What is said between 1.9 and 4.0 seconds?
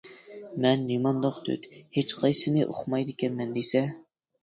ھېچقايسىسىنى ئۇقمايدىكەنمەن دېسە.